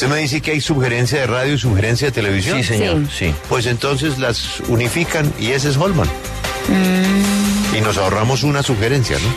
[0.00, 2.56] Usted me dice que hay sugerencia de radio y sugerencia de televisión.
[2.56, 3.34] Sí, señor, sí.
[3.50, 6.08] Pues entonces las unifican y ese es Holman.
[6.68, 7.76] Mm.
[7.76, 9.28] Y nos ahorramos una sugerencia, ¿no?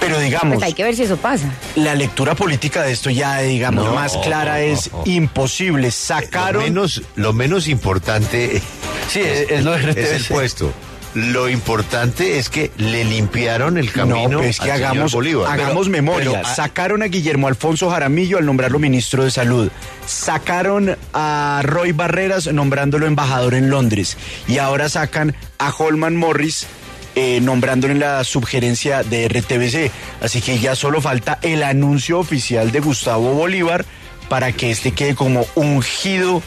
[0.00, 1.48] Pero digamos, Pues hay que ver si eso pasa.
[1.76, 5.12] la lectura política de esto ya, digamos, No, más clara es no, no.
[5.12, 5.86] imposible.
[5.86, 6.64] Lo Sacaron...
[6.64, 8.60] menos, lo menos importante
[9.08, 10.72] Sí, es, es lo de es el puesto.
[11.14, 15.50] Lo importante es que le limpiaron el camino no, pero es que al hagamos, Bolívar.
[15.50, 16.42] hagamos Pero- memoria.
[16.42, 19.70] pero, Sacaron a Guillermo Alfonso Jaramillo al nombrarlo ministro de Salud.
[20.06, 24.16] Sacaron a Roy Barreras nombrándolo embajador en Londres.
[24.46, 26.66] Y ahora sacan a Holman Morris
[27.14, 29.90] eh, nombrándolo en la subgerencia de RTBC.
[30.22, 33.84] Así que ya solo falta el anuncio oficial de Gustavo Bolívar
[34.28, 36.42] para que este quede como ungido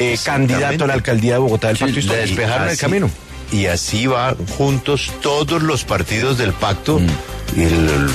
[0.00, 2.26] eh, candidato a la alcaldía de Bogotá del Sí, Pacto le Histórico.
[2.26, 3.10] despejaron el camino.
[3.52, 6.98] Y así van juntos todos los partidos del pacto.
[6.98, 7.60] Mm.
[7.60, 8.10] El- el-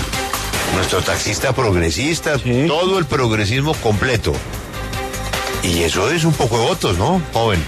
[0.75, 2.65] nuestro taxista progresista, Sí.
[2.67, 4.33] todo el progresismo completo.
[5.63, 7.59] Y eso es un poco de votos, ¿no, joven?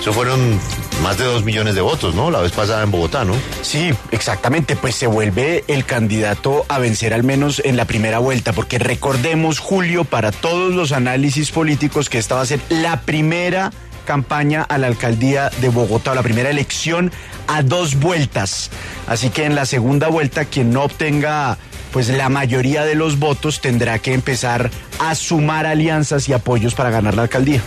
[0.00, 0.58] Eso fueron
[1.02, 2.30] más de dos millones de votos, ¿no?
[2.30, 3.34] La vez pasada en Bogotá, ¿no?
[3.62, 8.52] Sí, exactamente, pues se vuelve el candidato a vencer al menos en la primera vuelta,
[8.52, 13.72] porque recordemos, Julio, para todos los análisis políticos, que esta va a ser la primera
[14.12, 17.12] campaña a la alcaldía de Bogotá, la primera elección
[17.46, 18.70] a dos vueltas.
[19.06, 21.58] Así que en la segunda vuelta, quien no obtenga
[21.92, 26.88] pues la mayoría de los votos tendrá que empezar a sumar alianzas y apoyos para
[26.90, 27.60] ganar la alcaldía.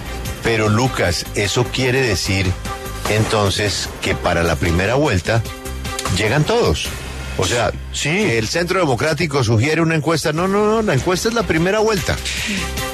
[0.44, 2.48] Pero Lucas, eso quiere decir
[3.12, 5.44] entonces que para la primera vuelta
[6.18, 6.88] llegan todos.
[7.38, 8.10] O sea, Sí.
[8.10, 10.34] el Centro Democrático sugiere una encuesta.
[10.34, 12.16] No, no, no, la encuesta es la primera vuelta.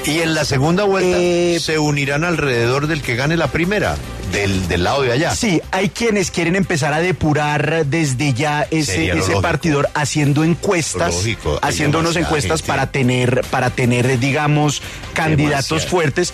[0.08, 3.96] Y en la segunda vuelta Eh, se unirán alrededor del que gane la primera,
[4.32, 5.36] del, del lado de allá.
[5.36, 11.60] Sí, hay quienes quieren empezar a depurar desde ya ese, ese partidor haciendo encuestas, Lógico,
[11.62, 12.68] haciendo unas encuestas gente.
[12.68, 14.82] para tener, para tener, digamos,
[15.14, 16.34] candidatos fuertes.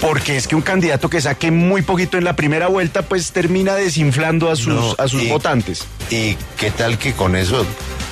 [0.00, 3.74] Porque es que un candidato que saque muy poquito en la primera vuelta, pues termina
[3.74, 5.84] desinflando a sus, No, a sus y- votantes.
[6.10, 7.64] ¿Y qué tal que con eso,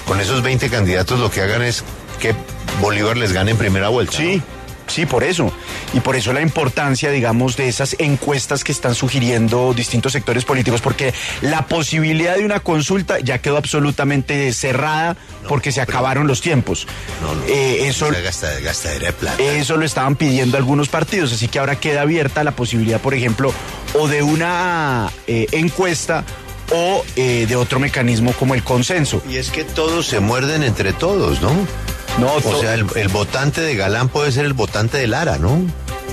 [0.06, 1.82] con esos 20 candidatos lo que hagan es
[2.20, 2.34] que
[2.80, 4.16] Bolívar les gane en primera vuelta?
[4.16, 4.61] Sí, ¿no?
[4.92, 5.52] Sí, por eso.
[5.94, 10.80] Y por eso la importancia, digamos, de esas encuestas que están sugiriendo distintos sectores políticos,
[10.80, 15.16] porque la posibilidad de una consulta ya quedó absolutamente cerrada
[15.48, 16.86] porque se acabaron los tiempos.
[17.20, 17.42] No, no.
[17.46, 19.42] Eh, eso, gasta- gastadera de plata.
[19.42, 23.52] eso lo estaban pidiendo algunos partidos, así que ahora queda abierta la posibilidad, por ejemplo,
[23.98, 26.24] o de una eh, encuesta
[26.74, 29.22] o eh, de otro mecanismo como el consenso.
[29.28, 31.50] Y es que todos se muerden entre todos, ¿no?
[32.18, 35.60] No, O sea, el, el votante de Galán puede ser el votante de Lara, ¿no?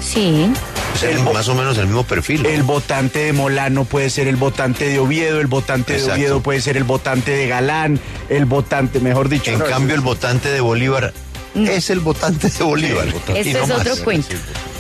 [0.02, 0.52] Sí.
[0.96, 2.44] Es el- El vo- más o menos el mismo perfil.
[2.44, 2.50] ¿no?
[2.50, 6.14] El votante de Molano puede ser el votante de Oviedo, el votante Exacto.
[6.16, 8.00] de Oviedo puede ser el votante de Galán,
[8.30, 9.52] el votante, mejor dicho.
[9.52, 11.14] En no, cambio, el votante de Bolívar
[11.56, 13.08] es el votante de Bolívar.
[13.36, 13.80] Este no es más.
[13.82, 14.36] otro cuento.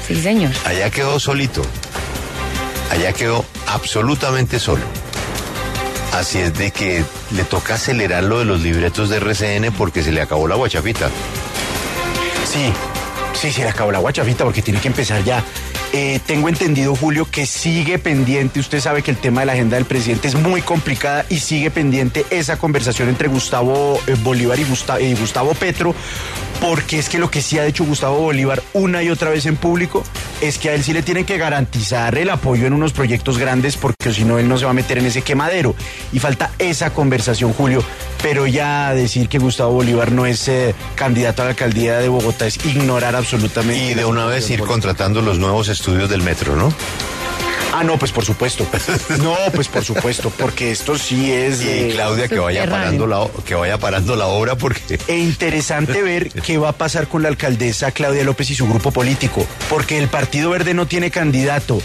[0.07, 0.51] Sí, señor.
[0.66, 1.62] Allá quedó solito.
[2.91, 4.84] Allá quedó absolutamente solo.
[6.19, 10.12] Así es de que le toca acelerar lo de los libretos de RCN porque se
[10.12, 11.09] le acabó la guachafita.
[12.46, 12.74] Sí,
[13.40, 15.41] sí, se le acabó la guachafita porque tiene que empezar ya.
[15.91, 18.59] Eh, tengo entendido, Julio, que sigue pendiente.
[18.59, 21.72] Usted sabe que el tema de la agenda del presidente es muy complicada y sigue
[21.72, 25.95] pendiente esa conversación entre Gustavo eh, Bolívar y, Gusta- y Gustavo Petro,
[26.61, 29.55] porque es que lo que sí ha dicho Gustavo Bolívar una y otra vez en
[29.55, 30.03] público
[30.41, 33.75] es que a él sí le tienen que garantizar el apoyo en unos proyectos grandes,
[33.75, 35.73] porque si no, él no se va a meter en ese quemadero.
[36.13, 37.83] Y falta esa conversación, Julio.
[38.22, 42.47] Pero ya decir que Gustavo Bolívar no es eh, candidato a la alcaldía de Bogotá
[42.47, 43.91] es ignorar absolutamente.
[43.91, 44.68] Y de una vez ir política.
[44.68, 46.74] contratando los nuevos estudios del metro, ¿no?
[47.72, 48.68] Ah, no, pues por supuesto.
[49.22, 51.62] No, pues por supuesto, porque esto sí es.
[51.62, 56.30] Y Claudia que vaya parando la que vaya parando la obra porque E interesante ver
[56.30, 60.09] qué va a pasar con la alcaldesa Claudia López y su grupo político, porque el
[60.09, 61.81] Partido Verde no tiene candidato.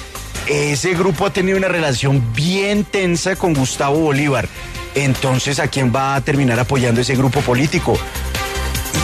[0.46, 4.48] Ese grupo ha tenido una relación bien tensa con Gustavo Bolívar.
[4.94, 7.98] Entonces, ¿a quién va a terminar apoyando ese grupo político?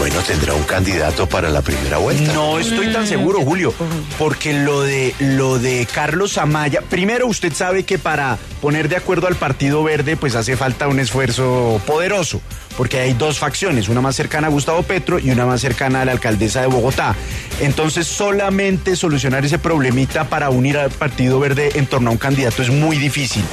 [0.00, 2.32] bueno, tendrá un candidato para la primera vuelta.
[2.32, 3.74] No estoy tan seguro, Julio,
[4.18, 9.26] porque lo de lo de Carlos Amaya, primero usted sabe que para poner de acuerdo
[9.26, 12.40] al Partido Verde, pues hace falta un esfuerzo poderoso,
[12.78, 16.06] porque hay dos facciones, una más cercana a Gustavo Petro y una más cercana a
[16.06, 17.14] la alcaldesa de Bogotá.
[17.60, 22.62] Entonces, solamente solucionar ese problemita para unir al Partido Verde en torno a un candidato
[22.62, 23.44] es muy difícil.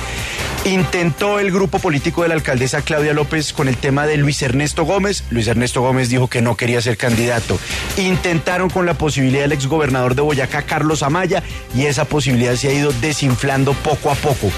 [0.65, 4.83] Intentó el grupo político de la alcaldesa Claudia López con el tema de Luis Ernesto
[4.83, 5.23] Gómez.
[5.29, 7.57] Luis Ernesto Gómez dijo que no quería ser candidato.
[7.95, 11.41] Intentaron con la posibilidad del exgobernador de Boyacá, Carlos Amaya,
[11.73, 14.51] y esa posibilidad se ha ido desinflando poco a poco.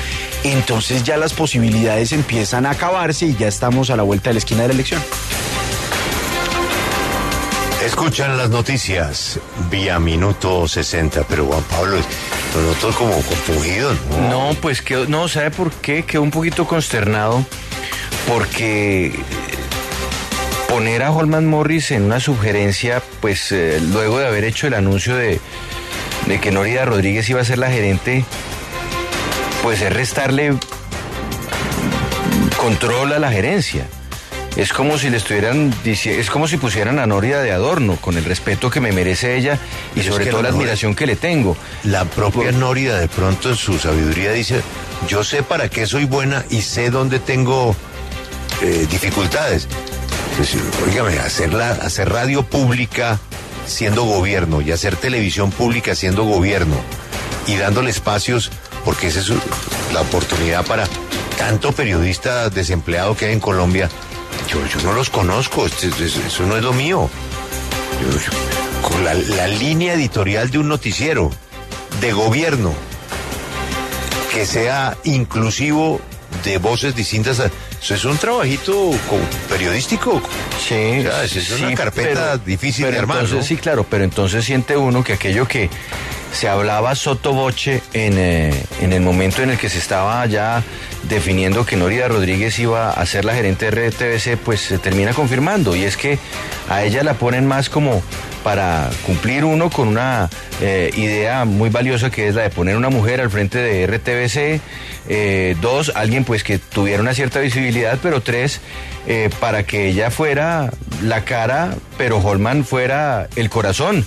[0.44, 4.40] Entonces ya las posibilidades empiezan a acabarse y ya estamos a la vuelta de la
[4.40, 5.01] esquina de la elección.
[7.84, 9.40] Escuchan las noticias
[9.72, 11.98] vía minuto 60, pero Juan Pablo,
[12.56, 14.30] lo noto como compungido, ¿no?
[14.30, 16.04] No, pues que no, ¿sabe por qué?
[16.04, 17.46] Quedó un poquito consternado
[18.28, 19.13] porque
[20.68, 25.16] poner a Holman Morris en una sugerencia, pues eh, luego de haber hecho el anuncio
[25.16, 25.40] de,
[26.28, 28.24] de que Norida Rodríguez iba a ser la gerente,
[29.63, 30.54] pues es restarle
[32.57, 33.88] control a la gerencia.
[34.56, 38.18] Es como si le estuvieran diciendo, es como si pusieran a Noria de adorno, con
[38.18, 39.57] el respeto que me merece ella
[39.96, 41.56] y Pero sobre todo la admiración que le tengo.
[41.84, 44.62] La propia Nórida de pronto en su sabiduría dice,
[45.07, 47.75] yo sé para qué soy buena y sé dónde tengo
[48.62, 49.68] eh, dificultades.
[50.36, 50.56] Pues,
[50.86, 53.19] oígame, hacer, la- hacer radio pública
[53.66, 56.75] siendo gobierno y hacer televisión pública siendo gobierno
[57.48, 58.51] y dándole espacios,
[58.84, 59.30] porque esa es
[59.94, 60.86] la oportunidad para
[61.38, 63.90] tanto periodista desempleado que hay en Colombia.
[64.50, 67.10] Yo, yo no los conozco, eso no es lo mío.
[68.01, 71.30] Yo- yo- con la, la línea editorial de un noticiero
[72.01, 72.74] de gobierno
[74.34, 76.00] que sea inclusivo
[76.44, 77.40] de voces distintas.
[77.81, 78.74] Eso es un trabajito
[79.10, 79.19] co-
[79.50, 80.22] periodístico.
[80.68, 83.44] Sí, O sea, es- una carpeta difícil de armar, Entonces, ¿no?
[83.44, 85.69] Sí, claro, pero entonces siente uno que aquello que
[86.31, 90.63] se hablaba sotoboche en, eh, en el momento en el que se estaba ya
[91.03, 95.75] definiendo que Norida Rodríguez iba a ser la gerente de RTBC, pues se termina confirmando.
[95.75, 96.19] Y es que
[96.69, 98.01] a ella la ponen más como
[98.43, 100.29] para cumplir uno con una
[100.61, 104.61] eh, idea muy valiosa que es la de poner una mujer al frente de RTBC,
[105.09, 108.61] eh, dos, alguien pues que tuviera una cierta visibilidad, pero tres,
[109.39, 110.69] para que ella fuera
[111.01, 114.05] la cara, pero Holman fuera el corazón.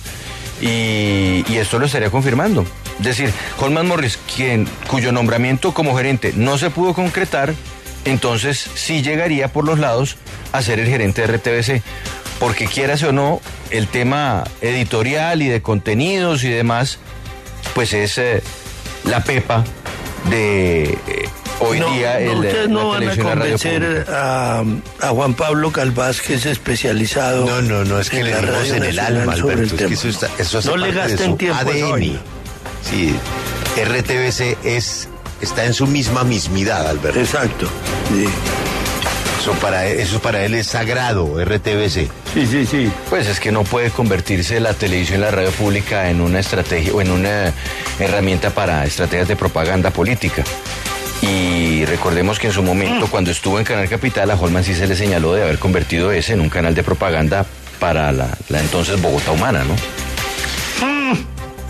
[0.63, 2.65] Y, esto lo estaría confirmando.
[2.99, 7.53] Es decir, Holman Morris, quien, cuyo nombramiento como gerente no se pudo concretar,
[8.05, 10.15] entonces sí llegaría por los lados
[10.53, 11.83] a ser el gerente de RTBC.
[12.39, 16.97] Porque quieras o no, el tema editorial y de contenidos y demás,
[17.75, 18.41] pues es eh,
[19.03, 19.63] la pepa
[20.29, 24.63] de eh, hoy no, día no, el, ustedes no van a convencer a,
[25.01, 27.45] a Juan Pablo Calvás, que es especializado.
[27.45, 29.75] No, no, no, es que le dimos en el alma, el Alberto.
[29.75, 31.59] Es que eso, está, eso hace no le parte gasten tiempo.
[31.59, 32.19] ADN.
[32.89, 33.15] Sí,
[33.81, 35.07] RTBC es,
[35.41, 37.19] está en su misma mismidad, Alberto.
[37.19, 37.67] Exacto.
[38.09, 38.25] Sí,
[39.41, 42.09] Eso para, eso para él es sagrado, RTBC.
[42.33, 42.65] sí, sí.
[42.65, 42.91] sí.
[43.09, 46.93] Pues es que no puede convertirse la televisión y la radio pública en una estrategia
[46.93, 47.53] o en una
[47.99, 50.43] herramienta para estrategias de propaganda política.
[51.25, 54.87] Y recordemos que en su momento, cuando estuvo en Canal Capital, a Holman sí se
[54.87, 57.45] le señaló de haber convertido ese en un canal de propaganda
[57.79, 59.73] para la, entonces Bogotá humana, ¿no?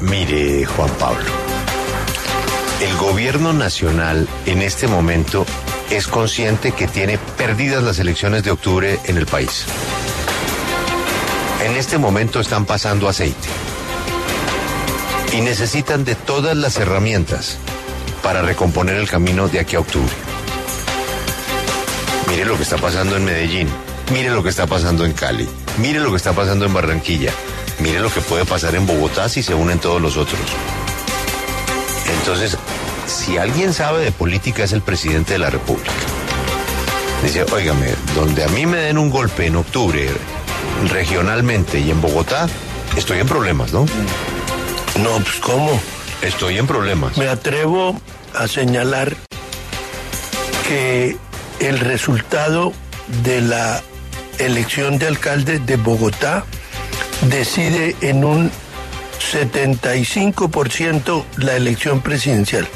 [0.02, 1.30] Mire, Juan Pablo,
[2.82, 5.46] el gobierno nacional en este momento
[5.92, 9.66] es consciente que tiene perdidas las elecciones de octubre en el país.
[11.64, 13.48] En este momento están pasando aceite
[15.32, 17.60] y necesitan de todas las herramientas
[18.24, 20.14] para recomponer el camino de aquí a octubre.
[22.30, 23.68] Mire lo que está pasando en Medellín,
[24.12, 25.48] mire lo que está pasando en Cali,
[25.78, 27.32] mire lo que está pasando en Barranquilla,
[27.80, 30.40] mire lo que puede pasar en Bogotá si se unen todos los otros.
[32.20, 32.58] Entonces,
[33.06, 35.92] si alguien sabe de política es el presidente de la República.
[37.22, 40.10] Dice, óigame, donde a mí me den un golpe en octubre,
[40.90, 42.48] regionalmente y en Bogotá,
[42.98, 43.86] estoy en problemas, ¿no?
[45.02, 45.80] No, pues ¿cómo?
[46.24, 47.18] Estoy en problemas.
[47.18, 48.00] Me atrevo
[48.34, 49.14] a señalar
[50.68, 51.18] que
[51.60, 52.72] el resultado
[53.24, 53.84] de la
[54.38, 56.46] elección de alcalde de Bogotá
[57.24, 58.50] decide en un
[59.34, 62.70] 75% la elección presidencial.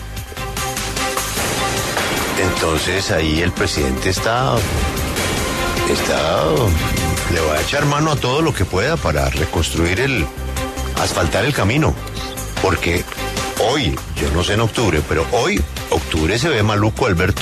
[2.42, 4.58] Entonces ahí el presidente está,
[5.90, 6.44] está,
[7.34, 10.28] le va a echar mano a todo lo que pueda para reconstruir el,
[11.02, 11.96] asfaltar el camino.
[12.62, 13.06] Porque
[13.60, 17.42] hoy, yo no sé en octubre, pero hoy, octubre se ve maluco, Alberto.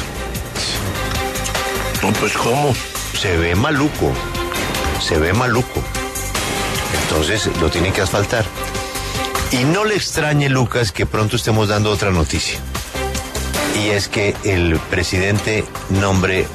[2.01, 2.75] No, pues ¿cómo?
[3.19, 4.11] Se ve maluco,
[4.99, 5.83] se ve maluco.
[7.03, 8.45] Entonces lo tienen que asfaltar.
[9.51, 12.59] Y no le extrañe, Lucas, que pronto estemos dando otra noticia.
[13.81, 16.47] Y es que el presidente nombre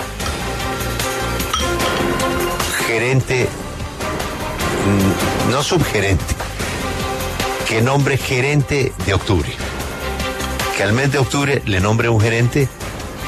[2.86, 3.48] gerente,
[4.86, 6.34] mm, no subgerente,
[7.70, 9.48] que nombre gerente de octubre.
[10.76, 12.68] Que al mes de octubre le nombre un gerente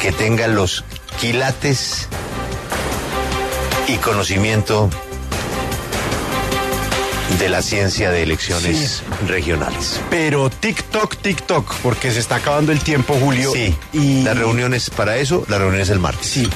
[0.01, 0.85] que tenga los
[1.21, 2.09] quilates
[3.87, 4.91] y conocimiento
[7.39, 10.01] de la ciencia de elecciones regionales.
[10.11, 13.53] Pero TikTok, TikTok, porque se está acabando el tiempo, Julio.
[13.53, 16.27] Sí, Y la reunión es para eso, la reunión es el martes.
[16.27, 16.51] Sí.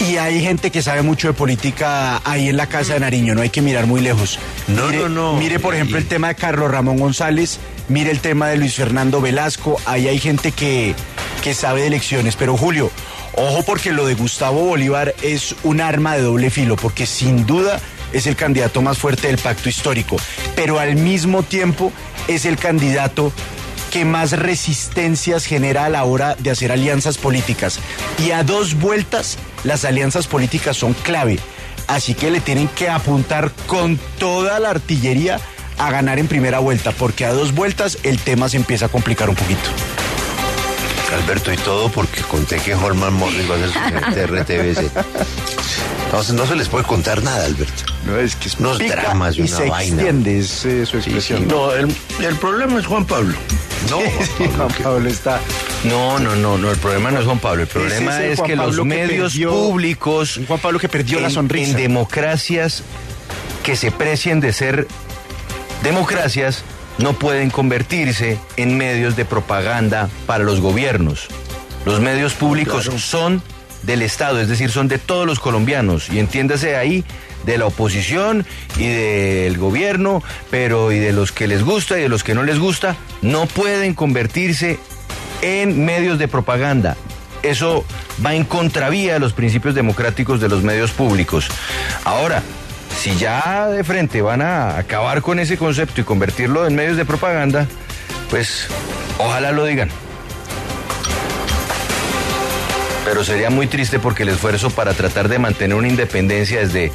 [0.00, 3.42] Y hay gente que sabe mucho de política ahí en la casa de Nariño, no
[3.42, 4.38] hay que mirar muy lejos.
[4.68, 5.32] No, mire, no, no.
[5.34, 9.20] Mire, por ejemplo, el tema de Carlos Ramón González, mire el tema de Luis Fernando
[9.20, 10.94] Velasco, ahí hay gente que,
[11.42, 12.36] que sabe de elecciones.
[12.36, 12.92] Pero Julio,
[13.34, 17.80] ojo porque lo de Gustavo Bolívar es un arma de doble filo, porque sin duda
[18.12, 20.16] es el candidato más fuerte del pacto histórico,
[20.54, 21.92] pero al mismo tiempo
[22.28, 23.32] es el candidato
[23.90, 27.80] que más resistencias genera a la hora de hacer alianzas políticas.
[28.24, 31.38] Y a dos vueltas las alianzas políticas son clave.
[31.86, 35.40] Así que le tienen que apuntar con toda la artillería
[35.78, 39.28] a ganar en primera vuelta, porque a dos vueltas el tema se empieza a complicar
[39.30, 39.70] un poquito.
[41.22, 44.90] Alberto, y todo porque conté que Holman Morris va a ser su de RTBC.
[46.04, 47.84] Entonces no se les puede contar nada, Alberto.
[48.04, 49.94] No, es que es Unos pica dramas y y una se vaina.
[49.94, 51.48] extiende, es eh, su expresión.
[51.48, 53.34] No, el, el problema es Juan Pablo.
[53.88, 53.98] No,
[54.56, 55.40] Juan Pablo está...
[55.84, 58.76] No, no, no, no, el problema no es Juan Pablo, el problema es, que los
[58.76, 61.70] que medios perdió- públicos Juan Pablo que perdió la en- sonrisa.
[61.70, 62.82] En democracias
[63.62, 64.88] que se precien de ser
[65.82, 66.64] democracias
[66.98, 71.28] no pueden convertirse en medios de propaganda para los gobiernos.
[71.86, 72.98] Los medios públicos Claro.
[72.98, 73.42] son
[73.84, 76.08] del Estado, es decir, son de todos los colombianos.
[76.10, 77.04] Y entiéndase ahí
[77.46, 78.44] de la oposición
[78.76, 82.42] y del gobierno, pero y de los que les gusta y de los que no
[82.42, 84.80] les gusta, no pueden convertirse
[85.42, 86.96] en medios de propaganda.
[87.42, 87.84] Eso
[88.24, 91.48] va en contravía de los principios democráticos de los medios públicos.
[92.04, 92.42] Ahora,
[92.98, 97.04] si ya de frente van a acabar con ese concepto y convertirlo en medios de
[97.04, 97.66] propaganda,
[98.30, 98.66] pues
[99.18, 99.88] ojalá lo digan.
[103.04, 106.92] Pero sería muy triste porque el esfuerzo para tratar de mantener una independencia desde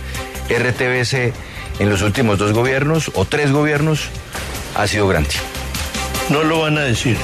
[0.50, 1.34] RTBC
[1.80, 4.10] en los últimos dos gobiernos o tres gobiernos
[4.76, 5.32] ha sido grande.
[6.30, 7.18] No lo van a decir.